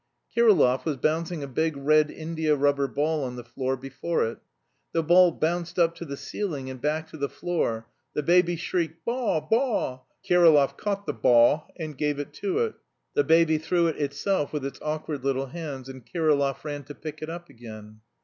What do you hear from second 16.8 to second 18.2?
to pick it up again.